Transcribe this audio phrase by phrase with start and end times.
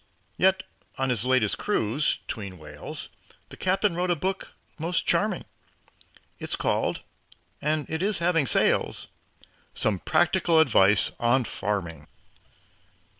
[0.35, 0.63] Yet
[0.97, 3.09] on his latest cruise, 'tween whales
[3.49, 5.45] The Captain wrote a book most charming.
[6.39, 7.03] It's called
[7.61, 9.09] and it is having sales
[9.75, 12.07] "Some Practical Advice on Farming."